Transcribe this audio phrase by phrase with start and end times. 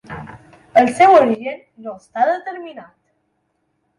[0.81, 2.95] El seu origen no està determinat.